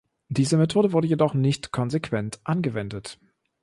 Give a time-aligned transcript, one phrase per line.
[0.29, 3.19] Diese Methode wurde jedoch nicht konsequent angewendet.